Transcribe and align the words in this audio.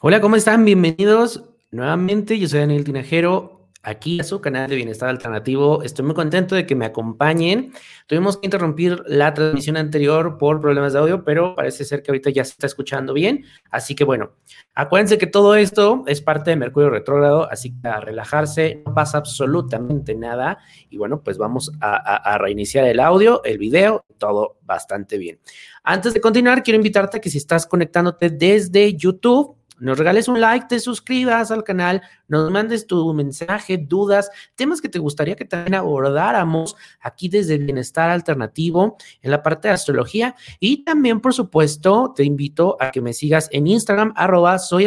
Hola, 0.00 0.20
¿cómo 0.20 0.36
están? 0.36 0.64
Bienvenidos 0.64 1.42
nuevamente. 1.72 2.38
Yo 2.38 2.46
soy 2.46 2.60
Daniel 2.60 2.84
Tinajero, 2.84 3.68
aquí 3.82 4.20
a 4.20 4.22
su 4.22 4.40
canal 4.40 4.70
de 4.70 4.76
Bienestar 4.76 5.08
Alternativo. 5.08 5.82
Estoy 5.82 6.04
muy 6.04 6.14
contento 6.14 6.54
de 6.54 6.66
que 6.66 6.76
me 6.76 6.86
acompañen. 6.86 7.72
Tuvimos 8.06 8.36
que 8.36 8.46
interrumpir 8.46 9.02
la 9.06 9.34
transmisión 9.34 9.76
anterior 9.76 10.38
por 10.38 10.60
problemas 10.60 10.92
de 10.92 11.00
audio, 11.00 11.24
pero 11.24 11.56
parece 11.56 11.84
ser 11.84 12.04
que 12.04 12.12
ahorita 12.12 12.30
ya 12.30 12.44
se 12.44 12.52
está 12.52 12.68
escuchando 12.68 13.12
bien. 13.12 13.44
Así 13.72 13.96
que 13.96 14.04
bueno, 14.04 14.34
acuérdense 14.72 15.18
que 15.18 15.26
todo 15.26 15.56
esto 15.56 16.04
es 16.06 16.22
parte 16.22 16.50
de 16.50 16.56
Mercurio 16.56 16.90
retrógrado, 16.90 17.50
así 17.50 17.74
que 17.80 17.88
a 17.88 17.98
relajarse, 17.98 18.84
no 18.86 18.94
pasa 18.94 19.18
absolutamente 19.18 20.14
nada. 20.14 20.58
Y 20.90 20.96
bueno, 20.96 21.24
pues 21.24 21.38
vamos 21.38 21.72
a, 21.80 22.38
reiniciar 22.38 22.84
el 22.84 23.00
audio, 23.00 23.42
el 23.42 23.58
video, 23.58 24.04
todo 24.16 24.58
bastante 24.62 25.18
bien. 25.18 25.40
Antes 25.82 26.14
de 26.14 26.20
continuar, 26.20 26.62
quiero 26.62 26.76
invitarte 26.76 27.16
a 27.16 27.20
que 27.20 27.30
si 27.30 27.38
estás 27.38 27.66
conectándote 27.66 28.30
desde 28.30 28.94
YouTube, 28.94 29.57
nos 29.80 29.98
regales 29.98 30.28
un 30.28 30.40
like, 30.40 30.66
te 30.68 30.80
suscribas 30.80 31.50
al 31.50 31.64
canal, 31.64 32.02
nos 32.26 32.50
mandes 32.50 32.86
tu 32.86 33.12
mensaje, 33.14 33.78
dudas, 33.78 34.30
temas 34.54 34.80
que 34.80 34.88
te 34.88 34.98
gustaría 34.98 35.36
que 35.36 35.44
también 35.44 35.74
abordáramos 35.74 36.76
aquí 37.00 37.28
desde 37.28 37.58
Bienestar 37.58 38.10
Alternativo 38.10 38.96
en 39.22 39.30
la 39.30 39.42
parte 39.42 39.68
de 39.68 39.74
astrología. 39.74 40.34
Y 40.60 40.84
también, 40.84 41.20
por 41.20 41.34
supuesto, 41.34 42.12
te 42.14 42.24
invito 42.24 42.76
a 42.80 42.90
que 42.90 43.00
me 43.00 43.12
sigas 43.12 43.48
en 43.52 43.66
Instagram, 43.66 44.12
arroba 44.16 44.58
soy 44.58 44.86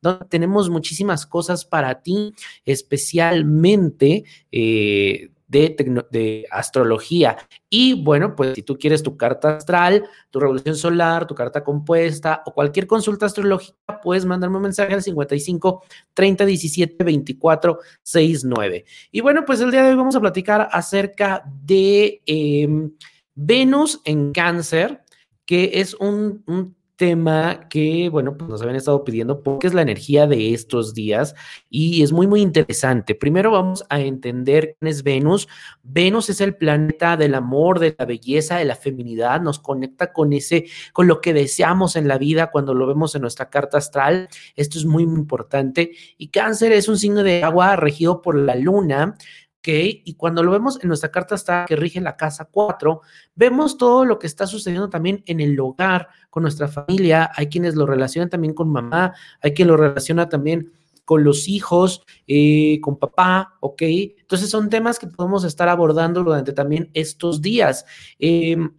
donde 0.00 0.24
tenemos 0.26 0.70
muchísimas 0.70 1.26
cosas 1.26 1.64
para 1.64 2.02
ti, 2.02 2.34
especialmente 2.64 4.24
eh, 4.52 5.30
de, 6.10 6.46
astrología. 6.50 7.36
Y 7.70 8.02
bueno, 8.02 8.34
pues 8.34 8.54
si 8.54 8.62
tú 8.62 8.76
quieres 8.76 9.02
tu 9.02 9.16
carta 9.16 9.56
astral, 9.56 10.04
tu 10.30 10.40
revolución 10.40 10.76
solar, 10.76 11.26
tu 11.26 11.34
carta 11.34 11.62
compuesta 11.62 12.42
o 12.46 12.52
cualquier 12.52 12.86
consulta 12.86 13.26
astrológica, 13.26 13.76
puedes 14.02 14.24
mandarme 14.24 14.56
un 14.56 14.64
mensaje 14.64 14.94
al 14.94 15.02
55 15.02 15.84
30 16.12 16.46
17 16.46 17.04
24 17.04 17.78
69. 18.02 18.84
Y 19.12 19.20
bueno, 19.20 19.44
pues 19.44 19.60
el 19.60 19.70
día 19.70 19.82
de 19.82 19.90
hoy 19.90 19.96
vamos 19.96 20.16
a 20.16 20.20
platicar 20.20 20.68
acerca 20.72 21.44
de 21.64 22.22
em, 22.26 22.92
Venus 23.34 24.00
en 24.04 24.32
cáncer, 24.32 25.02
que 25.44 25.72
es 25.74 25.94
un, 25.94 26.42
un 26.46 26.76
tema 26.96 27.68
que, 27.68 28.08
bueno, 28.08 28.36
pues 28.36 28.48
nos 28.48 28.62
habían 28.62 28.76
estado 28.76 29.04
pidiendo 29.04 29.42
porque 29.42 29.66
es 29.66 29.74
la 29.74 29.82
energía 29.82 30.26
de 30.26 30.54
estos 30.54 30.94
días 30.94 31.34
y 31.68 32.02
es 32.02 32.12
muy, 32.12 32.26
muy 32.26 32.40
interesante. 32.40 33.14
Primero 33.14 33.50
vamos 33.50 33.84
a 33.88 34.00
entender 34.00 34.76
quién 34.78 34.90
es 34.90 35.02
Venus. 35.02 35.48
Venus 35.82 36.30
es 36.30 36.40
el 36.40 36.56
planeta 36.56 37.16
del 37.16 37.34
amor, 37.34 37.78
de 37.78 37.94
la 37.98 38.04
belleza, 38.04 38.56
de 38.56 38.64
la 38.64 38.76
feminidad, 38.76 39.40
nos 39.40 39.58
conecta 39.58 40.12
con 40.12 40.32
ese, 40.32 40.66
con 40.92 41.06
lo 41.06 41.20
que 41.20 41.32
deseamos 41.32 41.96
en 41.96 42.08
la 42.08 42.18
vida 42.18 42.50
cuando 42.50 42.74
lo 42.74 42.86
vemos 42.86 43.14
en 43.14 43.22
nuestra 43.22 43.50
carta 43.50 43.78
astral. 43.78 44.28
Esto 44.56 44.78
es 44.78 44.84
muy, 44.84 45.06
muy 45.06 45.20
importante. 45.20 45.92
Y 46.16 46.28
cáncer 46.28 46.72
es 46.72 46.88
un 46.88 46.98
signo 46.98 47.22
de 47.22 47.42
agua 47.42 47.76
regido 47.76 48.22
por 48.22 48.36
la 48.36 48.54
luna 48.54 49.16
y 49.66 50.14
cuando 50.14 50.42
lo 50.42 50.52
vemos 50.52 50.78
en 50.82 50.88
nuestra 50.88 51.10
carta 51.10 51.34
está 51.34 51.64
que 51.66 51.76
rige 51.76 52.00
la 52.00 52.16
casa 52.16 52.46
4, 52.50 53.00
vemos 53.34 53.78
todo 53.78 54.04
lo 54.04 54.18
que 54.18 54.26
está 54.26 54.46
sucediendo 54.46 54.90
también 54.90 55.22
en 55.26 55.40
el 55.40 55.58
hogar, 55.58 56.08
con 56.30 56.42
nuestra 56.42 56.68
familia. 56.68 57.30
Hay 57.34 57.48
quienes 57.48 57.74
lo 57.74 57.86
relacionan 57.86 58.28
también 58.28 58.54
con 58.54 58.70
mamá, 58.70 59.14
hay 59.40 59.54
quien 59.54 59.68
lo 59.68 59.76
relaciona 59.76 60.28
también 60.28 60.72
con 61.04 61.22
los 61.22 61.48
hijos, 61.48 62.02
eh, 62.26 62.80
con 62.80 62.98
papá, 62.98 63.54
¿ok? 63.60 63.82
Entonces 63.82 64.50
son 64.50 64.70
temas 64.70 64.98
que 64.98 65.06
podemos 65.06 65.44
estar 65.44 65.68
abordando 65.68 66.24
durante 66.24 66.52
también 66.52 66.90
estos 66.94 67.40
días. 67.40 67.84
Em, 68.18 68.70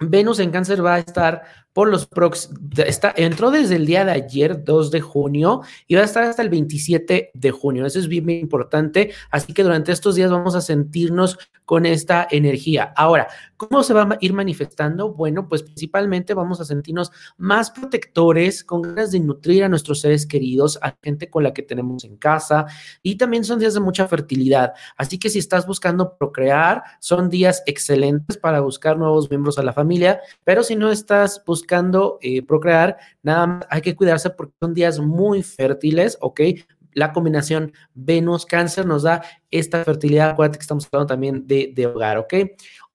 Venus 0.00 0.38
en 0.38 0.50
cáncer 0.50 0.84
va 0.84 0.94
a 0.94 0.98
estar 0.98 1.42
por 1.72 1.88
los 1.88 2.06
próximos, 2.06 2.58
está, 2.84 3.14
entró 3.16 3.50
desde 3.50 3.76
el 3.76 3.86
día 3.86 4.04
de 4.04 4.12
ayer, 4.12 4.64
2 4.64 4.90
de 4.90 5.00
junio, 5.00 5.62
y 5.86 5.94
va 5.94 6.02
a 6.02 6.04
estar 6.04 6.24
hasta 6.24 6.42
el 6.42 6.48
27 6.48 7.30
de 7.32 7.50
junio. 7.50 7.86
Eso 7.86 7.98
es 7.98 8.08
bien, 8.08 8.26
bien 8.26 8.40
importante. 8.40 9.12
Así 9.30 9.52
que 9.52 9.62
durante 9.62 9.92
estos 9.92 10.14
días 10.16 10.30
vamos 10.30 10.54
a 10.54 10.60
sentirnos 10.60 11.38
con 11.70 11.86
esta 11.86 12.26
energía. 12.28 12.92
Ahora, 12.96 13.28
¿cómo 13.56 13.84
se 13.84 13.94
va 13.94 14.02
a 14.02 14.18
ir 14.20 14.32
manifestando? 14.32 15.14
Bueno, 15.14 15.48
pues 15.48 15.62
principalmente 15.62 16.34
vamos 16.34 16.60
a 16.60 16.64
sentirnos 16.64 17.12
más 17.36 17.70
protectores, 17.70 18.64
con 18.64 18.82
ganas 18.82 19.12
de 19.12 19.20
nutrir 19.20 19.62
a 19.62 19.68
nuestros 19.68 20.00
seres 20.00 20.26
queridos, 20.26 20.80
a 20.82 20.96
gente 21.00 21.30
con 21.30 21.44
la 21.44 21.54
que 21.54 21.62
tenemos 21.62 22.02
en 22.02 22.16
casa, 22.16 22.66
y 23.04 23.14
también 23.14 23.44
son 23.44 23.60
días 23.60 23.74
de 23.74 23.78
mucha 23.78 24.08
fertilidad. 24.08 24.72
Así 24.96 25.16
que 25.16 25.30
si 25.30 25.38
estás 25.38 25.64
buscando 25.64 26.16
procrear, 26.16 26.82
son 26.98 27.30
días 27.30 27.62
excelentes 27.66 28.36
para 28.36 28.58
buscar 28.58 28.98
nuevos 28.98 29.30
miembros 29.30 29.56
a 29.56 29.62
la 29.62 29.72
familia, 29.72 30.20
pero 30.42 30.64
si 30.64 30.74
no 30.74 30.90
estás 30.90 31.40
buscando 31.46 31.59
buscando 31.60 32.18
eh, 32.22 32.42
procrear, 32.42 32.96
nada 33.22 33.46
más 33.46 33.66
hay 33.68 33.82
que 33.82 33.94
cuidarse 33.94 34.30
porque 34.30 34.54
son 34.60 34.74
días 34.74 34.98
muy 34.98 35.42
fértiles, 35.42 36.16
¿ok? 36.20 36.40
La 36.92 37.12
combinación 37.12 37.72
Venus-Cáncer 37.94 38.84
nos 38.84 39.04
da 39.04 39.22
esta 39.50 39.84
fertilidad. 39.84 40.30
Acuérdate 40.30 40.58
que 40.58 40.62
estamos 40.62 40.88
hablando 40.90 41.06
también 41.06 41.46
de, 41.46 41.72
de 41.74 41.86
hogar, 41.86 42.18
¿ok? 42.18 42.34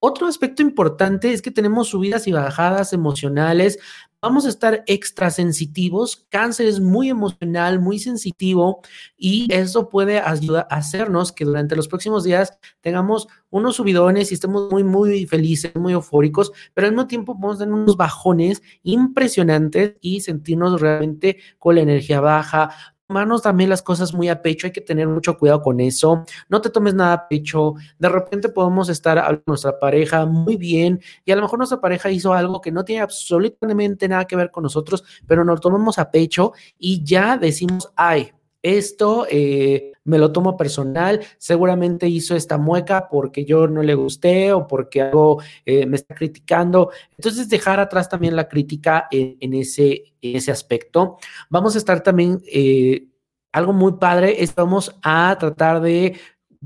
Otro 0.00 0.26
aspecto 0.26 0.60
importante 0.60 1.32
es 1.32 1.40
que 1.40 1.50
tenemos 1.50 1.88
subidas 1.88 2.26
y 2.26 2.32
bajadas 2.32 2.92
emocionales 2.92 3.78
vamos 4.20 4.46
a 4.46 4.48
estar 4.48 4.82
extrasensitivos. 4.86 6.26
Cáncer 6.28 6.66
es 6.66 6.80
muy 6.80 7.10
emocional, 7.10 7.80
muy 7.80 7.98
sensitivo 7.98 8.80
y 9.16 9.52
eso 9.52 9.88
puede 9.88 10.20
ayudar 10.20 10.66
hacernos 10.70 11.32
que 11.32 11.44
durante 11.44 11.76
los 11.76 11.88
próximos 11.88 12.24
días 12.24 12.58
tengamos 12.80 13.28
unos 13.50 13.76
subidones 13.76 14.30
y 14.30 14.34
estemos 14.34 14.70
muy, 14.70 14.84
muy 14.84 15.26
felices, 15.26 15.74
muy 15.76 15.92
eufóricos, 15.92 16.52
pero 16.74 16.86
al 16.86 16.92
mismo 16.92 17.06
tiempo 17.06 17.34
podemos 17.38 17.58
tener 17.58 17.74
unos 17.74 17.96
bajones 17.96 18.62
impresionantes 18.82 19.94
y 20.00 20.20
sentirnos 20.20 20.80
realmente 20.80 21.38
con 21.58 21.76
la 21.76 21.82
energía 21.82 22.20
baja, 22.20 22.70
tomarnos 23.06 23.42
también 23.42 23.70
las 23.70 23.82
cosas 23.82 24.12
muy 24.12 24.28
a 24.28 24.42
pecho, 24.42 24.66
hay 24.66 24.72
que 24.72 24.80
tener 24.80 25.06
mucho 25.08 25.38
cuidado 25.38 25.62
con 25.62 25.80
eso, 25.80 26.24
no 26.48 26.60
te 26.60 26.70
tomes 26.70 26.94
nada 26.94 27.12
a 27.12 27.28
pecho, 27.28 27.74
de 27.98 28.08
repente 28.08 28.48
podemos 28.48 28.88
estar 28.88 29.18
a 29.18 29.40
nuestra 29.46 29.78
pareja 29.78 30.26
muy 30.26 30.56
bien 30.56 31.00
y 31.24 31.30
a 31.32 31.36
lo 31.36 31.42
mejor 31.42 31.58
nuestra 31.58 31.80
pareja 31.80 32.10
hizo 32.10 32.32
algo 32.32 32.60
que 32.60 32.72
no 32.72 32.84
tiene 32.84 33.02
absolutamente 33.02 34.08
nada 34.08 34.24
que 34.26 34.36
ver 34.36 34.50
con 34.50 34.64
nosotros, 34.64 35.04
pero 35.26 35.44
nos 35.44 35.60
tomamos 35.60 35.98
a 35.98 36.10
pecho 36.10 36.52
y 36.78 37.04
ya 37.04 37.38
decimos, 37.38 37.90
ay, 37.96 38.32
esto 38.66 39.26
eh, 39.30 39.92
me 40.04 40.18
lo 40.18 40.32
tomo 40.32 40.56
personal, 40.56 41.20
seguramente 41.38 42.08
hizo 42.08 42.34
esta 42.34 42.58
mueca 42.58 43.08
porque 43.08 43.44
yo 43.44 43.68
no 43.68 43.82
le 43.82 43.94
gusté 43.94 44.52
o 44.52 44.66
porque 44.66 45.02
algo 45.02 45.40
eh, 45.64 45.86
me 45.86 45.96
está 45.96 46.14
criticando. 46.14 46.90
Entonces, 47.16 47.48
dejar 47.48 47.78
atrás 47.80 48.08
también 48.08 48.34
la 48.34 48.48
crítica 48.48 49.06
en, 49.10 49.54
ese, 49.54 50.14
ese 50.20 50.50
aspecto. 50.50 51.18
Vamos 51.48 51.74
a 51.74 51.78
estar 51.78 52.02
también, 52.02 52.40
eh, 52.52 53.08
algo 53.52 53.72
muy 53.72 53.92
padre, 53.94 54.42
es 54.42 54.54
vamos 54.54 54.96
a 55.02 55.36
tratar 55.38 55.80
de 55.80 56.16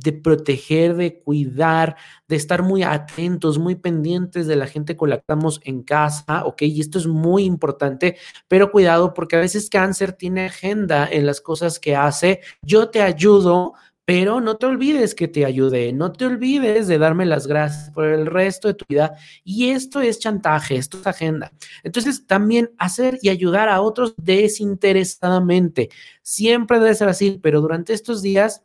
de 0.03 0.13
proteger, 0.13 0.97
de 0.97 1.21
cuidar, 1.21 1.97
de 2.29 2.37
estar 2.37 2.63
muy 2.63 2.83
atentos, 2.83 3.59
muy 3.59 3.75
pendientes 3.75 4.47
de 4.47 4.57
la 4.57 4.67
gente 4.67 4.97
con 4.97 5.11
la 5.11 5.17
que 5.17 5.21
estamos 5.21 5.61
en 5.65 5.83
casa, 5.83 6.45
¿ok? 6.45 6.63
Y 6.63 6.81
esto 6.81 6.99
es 6.99 7.07
muy 7.07 7.45
importante, 7.45 8.17
pero 8.49 8.71
cuidado 8.71 9.15
porque 9.15 9.37
a 9.37 9.41
veces 9.41 9.69
cáncer 9.69 10.13
tiene 10.13 10.47
agenda 10.47 11.09
en 11.11 11.27
las 11.27 11.41
cosas 11.41 11.79
que 11.79 11.97
hace. 11.97 12.41
Yo 12.63 12.89
te 12.91 13.03
ayudo, 13.03 13.75
pero 14.05 14.41
no 14.41 14.57
te 14.57 14.67
olvides 14.67 15.15
que 15.15 15.29
te 15.29 15.45
ayudé, 15.45 15.93
no 15.93 16.13
te 16.13 16.27
olvides 16.27 16.89
de 16.89 16.99
darme 16.99 17.27
las 17.27 17.47
gracias 17.47 17.91
por 17.91 18.07
el 18.07 18.27
resto 18.27 18.69
de 18.69 18.75
tu 18.75 18.85
vida. 18.89 19.15
Y 19.45 19.71
esto 19.71 20.01
es 20.01 20.19
chantaje, 20.19 20.77
esto 20.77 20.99
es 20.99 21.07
agenda. 21.07 21.53
Entonces, 21.85 22.27
también 22.27 22.71
hacer 22.79 23.19
y 23.23 23.29
ayudar 23.29 23.69
a 23.69 23.81
otros 23.81 24.15
desinteresadamente. 24.17 25.91
Siempre 26.23 26.81
debe 26.81 26.95
ser 26.95 27.09
así, 27.09 27.39
pero 27.41 27.61
durante 27.61 27.93
estos 27.93 28.21
días 28.21 28.65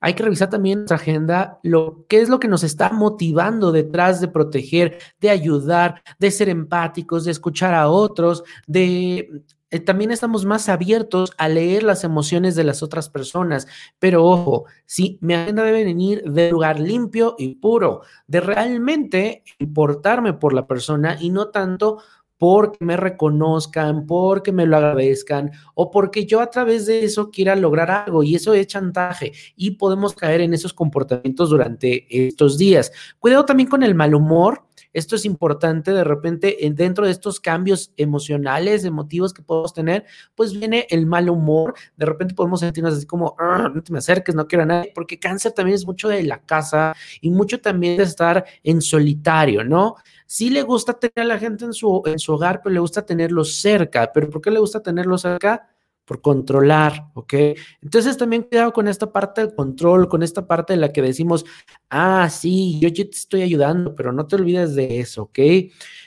hay 0.00 0.14
que 0.14 0.22
revisar 0.22 0.50
también 0.50 0.80
nuestra 0.80 0.96
agenda, 0.96 1.58
lo 1.62 2.06
qué 2.08 2.20
es 2.20 2.28
lo 2.28 2.40
que 2.40 2.48
nos 2.48 2.62
está 2.62 2.90
motivando 2.90 3.72
detrás 3.72 4.20
de 4.20 4.28
proteger, 4.28 4.98
de 5.20 5.30
ayudar, 5.30 6.02
de 6.18 6.30
ser 6.30 6.48
empáticos, 6.48 7.24
de 7.24 7.32
escuchar 7.32 7.74
a 7.74 7.88
otros, 7.88 8.44
de 8.66 9.42
eh, 9.72 9.78
también 9.78 10.10
estamos 10.10 10.44
más 10.44 10.68
abiertos 10.68 11.32
a 11.38 11.48
leer 11.48 11.84
las 11.84 12.02
emociones 12.02 12.56
de 12.56 12.64
las 12.64 12.82
otras 12.82 13.08
personas. 13.08 13.68
Pero 13.98 14.24
ojo, 14.24 14.64
sí, 14.84 15.18
mi 15.20 15.34
agenda 15.34 15.62
debe 15.62 15.84
venir 15.84 16.24
de 16.24 16.50
lugar 16.50 16.80
limpio 16.80 17.36
y 17.38 17.54
puro, 17.54 18.02
de 18.26 18.40
realmente 18.40 19.44
importarme 19.58 20.32
por 20.32 20.52
la 20.52 20.66
persona 20.66 21.16
y 21.20 21.30
no 21.30 21.48
tanto 21.48 21.98
porque 22.40 22.82
me 22.82 22.96
reconozcan, 22.96 24.06
porque 24.06 24.50
me 24.50 24.64
lo 24.64 24.78
agradezcan 24.78 25.50
o 25.74 25.90
porque 25.90 26.24
yo 26.24 26.40
a 26.40 26.48
través 26.48 26.86
de 26.86 27.04
eso 27.04 27.30
quiera 27.30 27.54
lograr 27.54 27.90
algo 27.90 28.22
y 28.22 28.34
eso 28.34 28.54
es 28.54 28.66
chantaje 28.66 29.32
y 29.56 29.72
podemos 29.72 30.14
caer 30.14 30.40
en 30.40 30.54
esos 30.54 30.72
comportamientos 30.72 31.50
durante 31.50 32.06
estos 32.08 32.56
días. 32.56 32.92
Cuidado 33.18 33.44
también 33.44 33.68
con 33.68 33.82
el 33.82 33.94
mal 33.94 34.14
humor 34.14 34.64
Esto 34.92 35.16
es 35.16 35.24
importante 35.24 35.92
de 35.92 36.02
repente 36.02 36.56
dentro 36.72 37.04
de 37.04 37.12
estos 37.12 37.38
cambios 37.38 37.92
emocionales, 37.96 38.84
emotivos 38.84 39.32
que 39.32 39.42
podemos 39.42 39.72
tener, 39.72 40.04
pues 40.34 40.52
viene 40.52 40.86
el 40.90 41.06
mal 41.06 41.28
humor. 41.30 41.74
De 41.96 42.06
repente 42.06 42.34
podemos 42.34 42.60
sentirnos 42.60 42.94
así 42.94 43.06
como, 43.06 43.36
no 43.38 43.82
te 43.82 43.92
me 43.92 43.98
acerques, 43.98 44.34
no 44.34 44.48
quiero 44.48 44.64
a 44.64 44.66
nadie, 44.66 44.92
porque 44.94 45.18
cáncer 45.18 45.52
también 45.52 45.76
es 45.76 45.86
mucho 45.86 46.08
de 46.08 46.22
la 46.24 46.42
casa 46.42 46.96
y 47.20 47.30
mucho 47.30 47.60
también 47.60 47.98
de 47.98 48.04
estar 48.04 48.44
en 48.64 48.80
solitario, 48.82 49.62
¿no? 49.62 49.96
Sí 50.32 50.48
le 50.48 50.62
gusta 50.62 50.92
tener 50.92 51.12
a 51.16 51.24
la 51.24 51.40
gente 51.40 51.64
en 51.64 51.72
su, 51.72 52.04
en 52.06 52.20
su 52.20 52.32
hogar, 52.32 52.60
pero 52.62 52.72
le 52.72 52.78
gusta 52.78 53.04
tenerlos 53.04 53.56
cerca. 53.56 54.12
¿Pero 54.12 54.30
por 54.30 54.40
qué 54.40 54.52
le 54.52 54.60
gusta 54.60 54.80
tenerlos 54.80 55.22
cerca? 55.22 55.68
por 56.04 56.20
controlar, 56.20 57.06
¿ok? 57.14 57.34
Entonces 57.82 58.16
también 58.16 58.42
cuidado 58.42 58.72
con 58.72 58.88
esta 58.88 59.12
parte 59.12 59.42
del 59.42 59.54
control, 59.54 60.08
con 60.08 60.24
esta 60.24 60.44
parte 60.44 60.72
de 60.72 60.78
la 60.78 60.92
que 60.92 61.02
decimos, 61.02 61.44
ah, 61.88 62.28
sí, 62.28 62.80
yo, 62.80 62.92
te 62.92 63.02
estoy 63.02 63.42
ayudando, 63.42 63.94
pero 63.94 64.12
no 64.12 64.26
te 64.26 64.34
olvides 64.34 64.74
de 64.74 64.98
eso, 64.98 65.22
¿ok? 65.22 65.38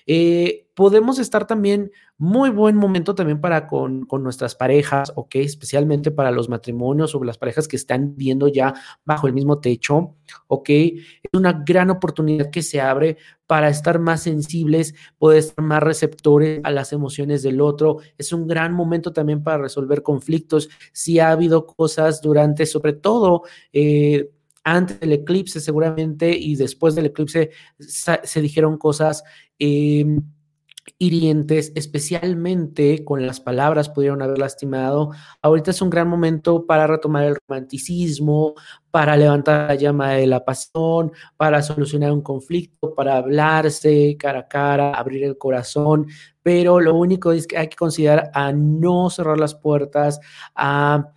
Eh, 0.05 0.67
podemos 0.73 1.19
estar 1.19 1.47
también 1.47 1.89
muy 2.17 2.51
buen 2.51 2.75
momento 2.75 3.15
también 3.15 3.41
para 3.41 3.67
con, 3.67 4.05
con, 4.05 4.23
nuestras 4.23 4.55
parejas, 4.55 5.11
¿ok? 5.15 5.35
Especialmente 5.35 6.11
para 6.11 6.31
los 6.31 6.47
matrimonios 6.47 7.15
o 7.15 7.23
las 7.23 7.37
parejas 7.37 7.67
que 7.67 7.75
están 7.75 8.15
viendo 8.15 8.47
ya 8.47 8.73
bajo 9.03 9.27
el 9.27 9.33
mismo 9.33 9.59
techo, 9.59 10.15
¿ok? 10.47 10.69
Es 10.69 11.31
una 11.33 11.63
gran 11.65 11.89
oportunidad 11.89 12.49
que 12.51 12.61
se 12.61 12.79
abre 12.79 13.17
para 13.47 13.69
estar 13.69 13.99
más 13.99 14.23
sensibles, 14.23 14.93
poder 15.17 15.39
estar 15.39 15.65
más 15.65 15.81
receptores 15.81 16.61
a 16.63 16.71
las 16.71 16.93
emociones 16.93 17.43
del 17.43 17.61
otro. 17.61 17.97
Es 18.17 18.31
un 18.31 18.47
gran 18.47 18.73
momento 18.73 19.11
también 19.11 19.43
para 19.43 19.57
resolver 19.57 20.03
conflictos. 20.03 20.69
Si 20.91 21.19
ha 21.19 21.31
habido 21.31 21.65
cosas 21.65 22.21
durante, 22.21 22.65
sobre 22.65 22.93
todo, 22.93 23.43
eh, 23.71 24.29
antes 24.63 24.99
del 24.99 25.11
eclipse 25.13 25.59
seguramente 25.59 26.31
y 26.37 26.55
después 26.55 26.95
del 26.95 27.07
eclipse 27.07 27.51
se, 27.79 28.41
dijeron 28.41 28.77
cosas 28.77 29.23
eh, 29.59 30.05
hirientes, 30.97 31.71
especialmente 31.75 33.03
con 33.03 33.25
las 33.25 33.39
palabras 33.39 33.89
pudieron 33.89 34.21
haber 34.21 34.37
lastimado. 34.37 35.11
Ahorita 35.41 35.71
es 35.71 35.81
un 35.81 35.89
gran 35.89 36.07
momento 36.07 36.65
para 36.65 36.87
retomar 36.87 37.25
el 37.25 37.37
romanticismo, 37.47 38.53
para 38.91 39.15
levantar 39.17 39.69
la 39.69 39.75
llama 39.75 40.11
de 40.11 40.27
la 40.27 40.43
pasión, 40.43 41.11
para 41.37 41.61
solucionar 41.61 42.11
un 42.11 42.21
conflicto, 42.21 42.93
para 42.93 43.17
hablarse 43.17 44.17
cara 44.17 44.39
a 44.39 44.47
cara, 44.47 44.93
abrir 44.93 45.23
el 45.23 45.37
corazón, 45.37 46.07
pero 46.41 46.79
lo 46.79 46.95
único 46.95 47.31
es 47.31 47.47
que 47.47 47.57
hay 47.57 47.69
que 47.69 47.77
considerar 47.77 48.29
a 48.33 48.51
no 48.51 49.09
cerrar 49.09 49.39
las 49.39 49.55
puertas, 49.55 50.19
a 50.55 51.11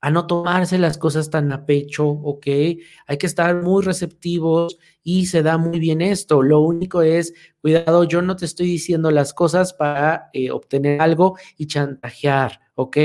a 0.00 0.10
no 0.10 0.26
tomarse 0.26 0.78
las 0.78 0.98
cosas 0.98 1.30
tan 1.30 1.52
a 1.52 1.66
pecho, 1.66 2.06
¿ok? 2.08 2.46
Hay 3.06 3.18
que 3.18 3.26
estar 3.26 3.62
muy 3.62 3.82
receptivos 3.82 4.78
y 5.02 5.26
se 5.26 5.42
da 5.42 5.58
muy 5.58 5.78
bien 5.78 6.00
esto. 6.00 6.42
Lo 6.42 6.60
único 6.60 7.02
es, 7.02 7.34
cuidado, 7.60 8.04
yo 8.04 8.22
no 8.22 8.36
te 8.36 8.46
estoy 8.46 8.66
diciendo 8.66 9.10
las 9.10 9.34
cosas 9.34 9.72
para 9.74 10.30
eh, 10.32 10.50
obtener 10.50 11.00
algo 11.00 11.36
y 11.56 11.66
chantajear, 11.66 12.60
¿ok? 12.74 12.96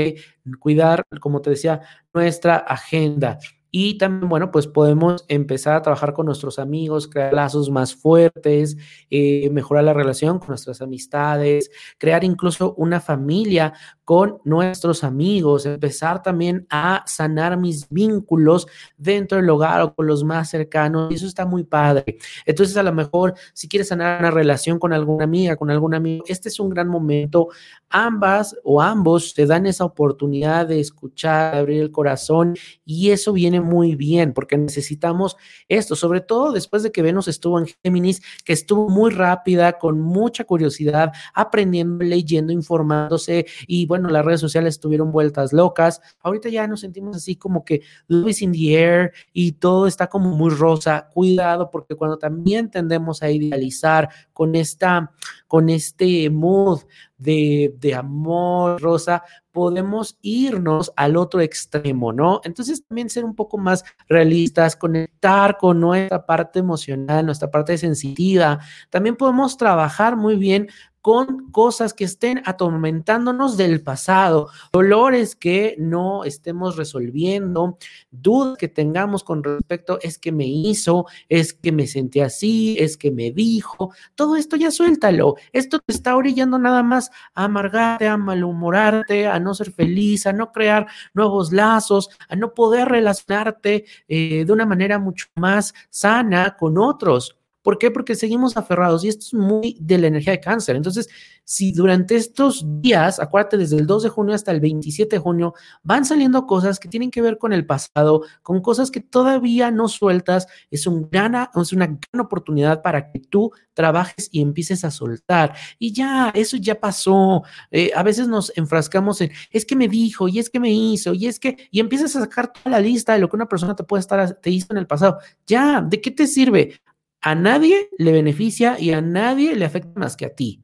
Cuidar, 0.58 1.04
como 1.20 1.42
te 1.42 1.50
decía, 1.50 1.82
nuestra 2.14 2.56
agenda. 2.56 3.38
Y 3.78 3.98
también, 3.98 4.30
bueno, 4.30 4.50
pues 4.50 4.66
podemos 4.66 5.26
empezar 5.28 5.74
a 5.74 5.82
trabajar 5.82 6.14
con 6.14 6.24
nuestros 6.24 6.58
amigos, 6.58 7.08
crear 7.08 7.34
lazos 7.34 7.68
más 7.68 7.94
fuertes, 7.94 8.78
eh, 9.10 9.50
mejorar 9.50 9.84
la 9.84 9.92
relación 9.92 10.38
con 10.38 10.48
nuestras 10.48 10.80
amistades, 10.80 11.70
crear 11.98 12.24
incluso 12.24 12.74
una 12.78 13.00
familia 13.00 13.74
con 14.06 14.38
nuestros 14.44 15.02
amigos, 15.02 15.66
empezar 15.66 16.22
también 16.22 16.64
a 16.70 17.02
sanar 17.08 17.56
mis 17.56 17.88
vínculos 17.88 18.68
dentro 18.96 19.36
del 19.36 19.50
hogar 19.50 19.82
o 19.82 19.94
con 19.96 20.06
los 20.06 20.22
más 20.22 20.48
cercanos. 20.48 21.10
Y 21.10 21.16
eso 21.16 21.26
está 21.26 21.44
muy 21.44 21.64
padre. 21.64 22.16
Entonces, 22.44 22.76
a 22.76 22.84
lo 22.84 22.92
mejor, 22.92 23.34
si 23.52 23.66
quieres 23.66 23.88
sanar 23.88 24.20
una 24.20 24.30
relación 24.30 24.78
con 24.78 24.92
alguna 24.92 25.24
amiga, 25.24 25.56
con 25.56 25.72
algún 25.72 25.92
amigo, 25.92 26.22
este 26.28 26.50
es 26.50 26.60
un 26.60 26.70
gran 26.70 26.86
momento. 26.86 27.48
Ambas 27.90 28.56
o 28.62 28.80
ambos 28.80 29.34
te 29.34 29.44
dan 29.44 29.66
esa 29.66 29.84
oportunidad 29.84 30.68
de 30.68 30.78
escuchar, 30.78 31.54
de 31.54 31.58
abrir 31.58 31.82
el 31.82 31.90
corazón 31.90 32.54
y 32.84 33.10
eso 33.10 33.32
viene 33.32 33.60
muy 33.60 33.96
bien 33.96 34.32
porque 34.32 34.56
necesitamos 34.56 35.36
esto, 35.68 35.96
sobre 35.96 36.20
todo 36.20 36.52
después 36.52 36.84
de 36.84 36.92
que 36.92 37.02
Venus 37.02 37.26
estuvo 37.26 37.58
en 37.58 37.66
Géminis, 37.82 38.22
que 38.44 38.52
estuvo 38.52 38.88
muy 38.88 39.10
rápida, 39.10 39.78
con 39.78 40.00
mucha 40.00 40.44
curiosidad, 40.44 41.12
aprendiendo, 41.34 42.04
leyendo, 42.04 42.52
informándose 42.52 43.46
y 43.66 43.86
bueno, 43.86 43.95
las 43.98 44.24
redes 44.24 44.40
sociales 44.40 44.74
estuvieron 44.74 45.12
vueltas 45.12 45.52
locas. 45.52 46.00
Ahorita 46.20 46.48
ya 46.48 46.66
nos 46.66 46.80
sentimos 46.80 47.16
así 47.16 47.36
como 47.36 47.64
que 47.64 47.82
Luis 48.08 48.42
in 48.42 48.52
the 48.52 48.74
air 48.74 49.12
y 49.32 49.52
todo 49.52 49.86
está 49.86 50.08
como 50.08 50.30
muy 50.30 50.50
rosa. 50.50 51.08
Cuidado 51.12 51.70
porque 51.70 51.94
cuando 51.94 52.18
también 52.18 52.70
tendemos 52.70 53.22
a 53.22 53.30
idealizar 53.30 54.08
con 54.32 54.54
esta, 54.54 55.12
con 55.46 55.68
este 55.68 56.30
mood 56.30 56.80
de, 57.18 57.74
de 57.78 57.94
amor 57.94 58.80
rosa, 58.80 59.22
podemos 59.56 60.18
irnos 60.20 60.92
al 60.96 61.16
otro 61.16 61.40
extremo, 61.40 62.12
¿no? 62.12 62.42
Entonces 62.44 62.84
también 62.86 63.08
ser 63.08 63.24
un 63.24 63.34
poco 63.34 63.56
más 63.56 63.84
realistas, 64.06 64.76
conectar 64.76 65.56
con 65.56 65.80
nuestra 65.80 66.26
parte 66.26 66.58
emocional, 66.58 67.24
nuestra 67.24 67.50
parte 67.50 67.78
sensitiva. 67.78 68.58
También 68.90 69.16
podemos 69.16 69.56
trabajar 69.56 70.14
muy 70.14 70.36
bien 70.36 70.68
con 71.06 71.52
cosas 71.52 71.94
que 71.94 72.02
estén 72.02 72.42
atormentándonos 72.46 73.56
del 73.56 73.80
pasado, 73.80 74.48
dolores 74.72 75.36
que 75.36 75.76
no 75.78 76.24
estemos 76.24 76.74
resolviendo, 76.74 77.78
dudas 78.10 78.58
que 78.58 78.66
tengamos 78.66 79.22
con 79.22 79.44
respecto, 79.44 80.00
es 80.02 80.18
que 80.18 80.32
me 80.32 80.46
hizo, 80.46 81.06
es 81.28 81.52
que 81.52 81.70
me 81.70 81.86
sentí 81.86 82.18
así, 82.18 82.76
es 82.80 82.96
que 82.96 83.12
me 83.12 83.30
dijo, 83.30 83.94
todo 84.16 84.34
esto 84.34 84.56
ya 84.56 84.72
suéltalo, 84.72 85.36
esto 85.52 85.78
te 85.78 85.94
está 85.94 86.16
orillando 86.16 86.58
nada 86.58 86.82
más 86.82 87.12
a 87.36 87.44
amargarte, 87.44 88.08
a 88.08 88.16
malhumorarte, 88.16 89.28
a 89.28 89.38
no 89.38 89.54
ser 89.54 89.70
feliz, 89.70 90.26
a 90.26 90.32
no 90.32 90.50
crear 90.50 90.88
nuevos 91.14 91.52
lazos, 91.52 92.10
a 92.28 92.34
no 92.34 92.52
poder 92.52 92.88
relacionarte 92.88 93.84
eh, 94.08 94.44
de 94.44 94.52
una 94.52 94.66
manera 94.66 94.98
mucho 94.98 95.26
más 95.36 95.72
sana 95.88 96.56
con 96.56 96.78
otros. 96.78 97.38
¿Por 97.66 97.78
qué? 97.78 97.90
Porque 97.90 98.14
seguimos 98.14 98.56
aferrados 98.56 99.04
y 99.04 99.08
esto 99.08 99.26
es 99.26 99.34
muy 99.34 99.76
de 99.80 99.98
la 99.98 100.06
energía 100.06 100.34
de 100.34 100.38
cáncer. 100.38 100.76
Entonces, 100.76 101.08
si 101.42 101.72
durante 101.72 102.14
estos 102.14 102.64
días, 102.80 103.18
acuérdate, 103.18 103.56
desde 103.56 103.76
el 103.76 103.88
2 103.88 104.04
de 104.04 104.08
junio 104.08 104.36
hasta 104.36 104.52
el 104.52 104.60
27 104.60 105.16
de 105.16 105.20
junio, 105.20 105.52
van 105.82 106.04
saliendo 106.04 106.46
cosas 106.46 106.78
que 106.78 106.88
tienen 106.88 107.10
que 107.10 107.22
ver 107.22 107.38
con 107.38 107.52
el 107.52 107.66
pasado, 107.66 108.22
con 108.44 108.60
cosas 108.60 108.92
que 108.92 109.00
todavía 109.00 109.72
no 109.72 109.88
sueltas, 109.88 110.46
es, 110.70 110.86
una 110.86 111.08
gran 111.26 112.20
oportunidad 112.20 112.82
para 112.82 113.10
que 113.10 113.18
tú 113.18 113.50
trabajes 113.74 114.28
y 114.30 114.42
empieces 114.42 114.84
a 114.84 114.92
soltar. 114.92 115.56
Y 115.80 115.92
ya, 115.92 116.30
eso 116.36 116.56
ya 116.56 116.78
pasó. 116.78 117.42
Eh, 117.72 117.90
a 117.96 118.04
veces 118.04 118.28
nos 118.28 118.52
enfrascamos 118.56 119.20
en, 119.22 119.32
es 119.50 119.64
que 119.64 119.74
me 119.74 119.88
dijo, 119.88 120.28
y 120.28 120.38
es 120.38 120.50
que 120.50 120.60
me 120.60 120.70
hizo, 120.70 121.14
y 121.14 121.26
es 121.26 121.40
que, 121.40 121.68
y 121.72 121.80
empiezas 121.80 122.14
a 122.14 122.20
sacar 122.20 122.52
toda 122.52 122.70
la 122.70 122.80
lista 122.80 123.14
de 123.14 123.18
lo 123.18 123.28
que 123.28 123.34
una 123.34 123.48
persona 123.48 123.74
te 123.74 123.82
puede 123.82 124.02
estar, 124.02 124.34
te 124.34 124.50
hizo 124.50 124.68
en 124.70 124.78
el 124.78 124.86
pasado. 124.86 125.18
Ya, 125.48 125.80
¿de 125.80 126.00
qué 126.00 126.12
te 126.12 126.28
sirve? 126.28 126.80
A 127.26 127.34
nadie 127.34 127.90
le 127.98 128.12
beneficia 128.12 128.78
y 128.78 128.92
a 128.92 129.00
nadie 129.00 129.56
le 129.56 129.64
afecta 129.64 129.98
más 129.98 130.16
que 130.16 130.26
a 130.26 130.36
ti. 130.36 130.62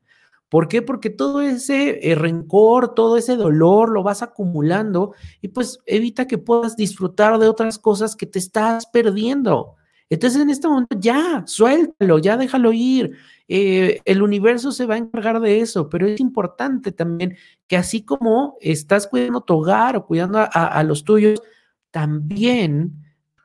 ¿Por 0.48 0.68
qué? 0.68 0.80
Porque 0.80 1.10
todo 1.10 1.40
ese 1.40 2.08
eh, 2.08 2.14
rencor, 2.14 2.94
todo 2.94 3.16
ese 3.16 3.34
dolor 3.34 3.88
lo 3.88 4.04
vas 4.04 4.22
acumulando 4.22 5.12
y 5.40 5.48
pues 5.48 5.80
evita 5.86 6.28
que 6.28 6.38
puedas 6.38 6.76
disfrutar 6.76 7.40
de 7.40 7.48
otras 7.48 7.80
cosas 7.80 8.14
que 8.14 8.26
te 8.26 8.38
estás 8.38 8.86
perdiendo. 8.86 9.74
Entonces 10.08 10.40
en 10.40 10.50
este 10.50 10.68
momento 10.68 10.96
ya, 11.00 11.42
suéltalo, 11.48 12.20
ya 12.20 12.36
déjalo 12.36 12.72
ir. 12.72 13.16
Eh, 13.48 14.00
el 14.04 14.22
universo 14.22 14.70
se 14.70 14.86
va 14.86 14.94
a 14.94 14.98
encargar 14.98 15.40
de 15.40 15.58
eso, 15.58 15.88
pero 15.88 16.06
es 16.06 16.20
importante 16.20 16.92
también 16.92 17.36
que 17.66 17.76
así 17.76 18.04
como 18.04 18.56
estás 18.60 19.08
cuidando 19.08 19.40
tu 19.40 19.54
hogar 19.54 19.96
o 19.96 20.06
cuidando 20.06 20.38
a 20.48 20.80
los 20.84 21.02
tuyos, 21.02 21.42
también 21.90 23.02